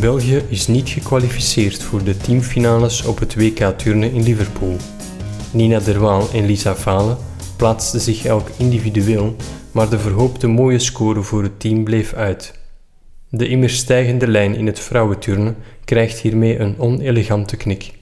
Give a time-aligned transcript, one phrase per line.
[0.00, 4.76] België is niet gekwalificeerd voor de teamfinales op het WK turnen in Liverpool.
[5.50, 7.16] Nina Derwaal en Lisa Valen
[7.56, 9.36] plaatsten zich elk individueel,
[9.72, 12.60] maar de verhoopte mooie score voor het team bleef uit.
[13.28, 17.92] De immer stijgende lijn in het vrouwenturnen krijgt hiermee een onelegante knik.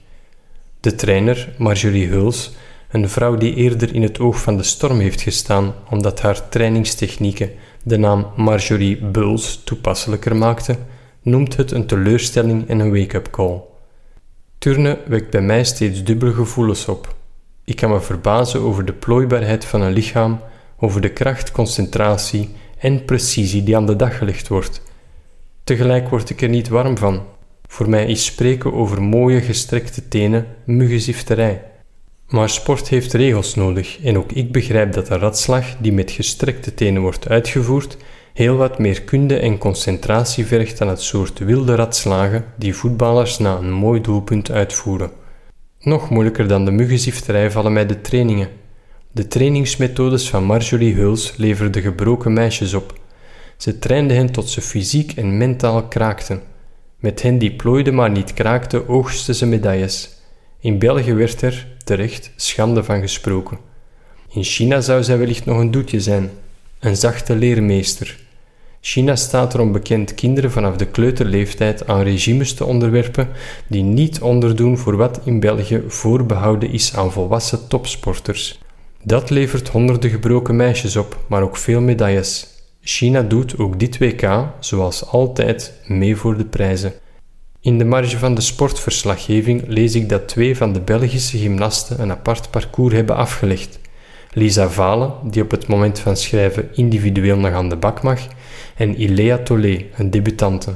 [0.79, 2.51] De trainer, Marjorie Huls,
[2.91, 7.51] een vrouw die eerder in het oog van de storm heeft gestaan omdat haar trainingstechnieken
[7.83, 10.95] de naam Marjorie Bulls toepasselijker maakten,
[11.27, 13.61] noemt het een teleurstelling en een wake-up call.
[14.57, 17.15] Turnen wekt bij mij steeds dubbele gevoelens op.
[17.63, 20.39] Ik kan me verbazen over de plooibaarheid van een lichaam,
[20.79, 24.81] over de kracht, concentratie en precisie die aan de dag gelegd wordt.
[25.63, 27.23] Tegelijk word ik er niet warm van.
[27.67, 31.63] Voor mij is spreken over mooie gestrekte tenen muggenzifterij.
[32.27, 36.73] Maar sport heeft regels nodig en ook ik begrijp dat een ratslag die met gestrekte
[36.73, 37.97] tenen wordt uitgevoerd
[38.37, 43.55] heel wat meer kunde en concentratie vergt dan het soort wilde ratslagen die voetballers na
[43.57, 45.11] een mooi doelpunt uitvoeren.
[45.79, 48.49] Nog moeilijker dan de muggenzifterij vallen mij de trainingen.
[49.11, 52.99] De trainingsmethodes van Marjorie Huls leverden gebroken meisjes op.
[53.55, 56.41] Ze trainde hen tot ze fysiek en mentaal kraakten.
[56.99, 60.09] Met hen die plooiden maar niet kraakten, oogsten ze medailles.
[60.59, 63.57] In België werd er, terecht, schande van gesproken.
[64.29, 66.29] In China zou zij wellicht nog een doetje zijn,
[66.79, 68.25] een zachte leermeester.
[68.81, 73.27] China staat erom bekend kinderen vanaf de kleuterleeftijd aan regimes te onderwerpen
[73.67, 78.59] die niet onderdoen voor wat in België voorbehouden is aan volwassen topsporters.
[79.03, 82.47] Dat levert honderden gebroken meisjes op, maar ook veel medailles.
[82.81, 86.93] China doet ook dit WK, zoals altijd, mee voor de prijzen.
[87.61, 92.11] In de marge van de sportverslaggeving lees ik dat twee van de Belgische gymnasten een
[92.11, 93.79] apart parcours hebben afgelegd.
[94.31, 98.19] Lisa Valen, die op het moment van schrijven individueel nog aan de bak mag,
[98.75, 100.75] en Ilea Tolé, een debutante.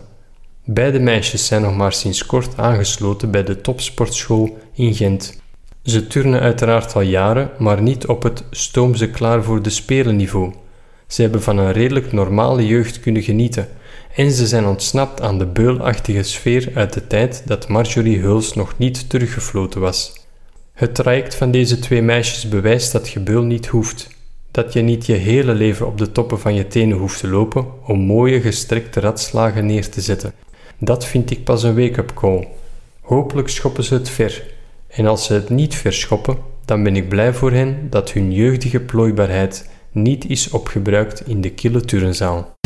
[0.65, 5.41] Beide meisjes zijn nog maar sinds kort aangesloten bij de topsportschool in Gent.
[5.83, 10.15] Ze turnen uiteraard al jaren, maar niet op het stoom ze klaar voor de spelen
[10.15, 10.53] niveau.
[11.07, 13.67] Ze hebben van een redelijk normale jeugd kunnen genieten
[14.15, 18.77] en ze zijn ontsnapt aan de beulachtige sfeer uit de tijd dat Marjorie Huls nog
[18.77, 20.20] niet teruggefloten was.
[20.73, 24.09] Het traject van deze twee meisjes bewijst dat gebeul niet hoeft,
[24.51, 27.65] dat je niet je hele leven op de toppen van je tenen hoeft te lopen
[27.85, 30.33] om mooie gestrekte ratslagen neer te zetten.
[30.77, 32.47] Dat vind ik pas een wake-up call.
[33.01, 34.43] Hopelijk schoppen ze het ver.
[34.87, 38.79] En als ze het niet verschoppen, dan ben ik blij voor hen dat hun jeugdige
[38.79, 42.59] plooibaarheid niet is opgebruikt in de kille turnzaal.